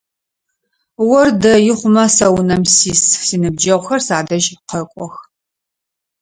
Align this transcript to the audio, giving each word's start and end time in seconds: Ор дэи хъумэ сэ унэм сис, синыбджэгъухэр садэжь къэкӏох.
Ор 1.15 1.27
дэи 1.41 1.71
хъумэ 1.77 2.05
сэ 2.15 2.27
унэм 2.37 2.63
сис, 2.75 3.01
синыбджэгъухэр 3.27 4.01
садэжь 4.07 4.49
къэкӏох. 4.69 5.15